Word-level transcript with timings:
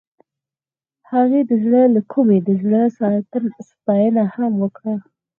هغې 1.11 1.41
د 1.49 1.51
زړه 1.63 1.81
له 1.95 2.01
کومې 2.13 2.37
د 2.47 2.49
زړه 2.61 2.81
ستاینه 3.71 4.23
هم 4.35 4.51
وکړه. 4.63 4.95